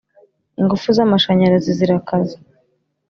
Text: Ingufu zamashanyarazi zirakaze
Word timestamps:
Ingufu 0.59 0.87
zamashanyarazi 0.97 1.69
zirakaze 1.77 2.35